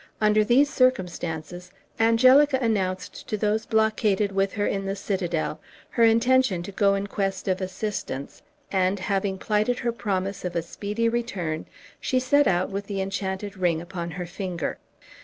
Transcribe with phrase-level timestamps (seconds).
[0.19, 6.63] Under these circumstances Angelica announced to those blockaded with her in the citadel her intention
[6.63, 8.41] to go in quest of assistance,
[8.71, 11.67] and, having plighted her promise of a speedy return,
[11.99, 14.79] she set out, with the enchanted ring upon her finger.